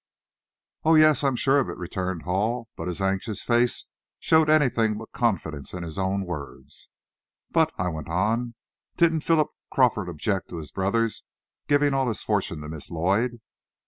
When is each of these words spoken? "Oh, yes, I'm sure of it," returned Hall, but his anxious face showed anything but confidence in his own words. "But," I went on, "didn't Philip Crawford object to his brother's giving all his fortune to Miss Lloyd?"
"Oh, 0.83 0.95
yes, 0.95 1.23
I'm 1.23 1.35
sure 1.35 1.59
of 1.59 1.69
it," 1.69 1.77
returned 1.77 2.23
Hall, 2.23 2.67
but 2.75 2.87
his 2.87 3.03
anxious 3.03 3.43
face 3.43 3.85
showed 4.17 4.49
anything 4.49 4.97
but 4.97 5.11
confidence 5.11 5.75
in 5.75 5.83
his 5.83 5.99
own 5.99 6.25
words. 6.25 6.89
"But," 7.51 7.71
I 7.77 7.87
went 7.89 8.09
on, 8.09 8.55
"didn't 8.97 9.19
Philip 9.21 9.49
Crawford 9.69 10.09
object 10.09 10.49
to 10.49 10.57
his 10.57 10.71
brother's 10.71 11.23
giving 11.67 11.93
all 11.93 12.07
his 12.07 12.23
fortune 12.23 12.61
to 12.61 12.69
Miss 12.69 12.89
Lloyd?" 12.89 13.41